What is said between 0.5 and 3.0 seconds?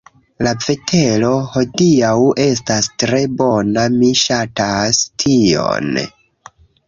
vetero hodiaŭ estas